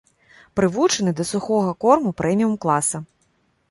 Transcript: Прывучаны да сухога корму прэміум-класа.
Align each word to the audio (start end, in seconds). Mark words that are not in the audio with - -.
Прывучаны 0.59 1.13
да 1.21 1.27
сухога 1.33 1.77
корму 1.87 2.17
прэміум-класа. 2.25 3.09